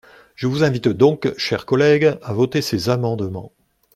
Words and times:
Je 0.33 0.47
vous 0.47 0.63
invite 0.63 0.87
donc, 0.87 1.31
chers 1.37 1.67
collègues, 1.67 2.17
à 2.23 2.33
voter 2.33 2.63
ces 2.63 2.89
amendements. 2.89 3.51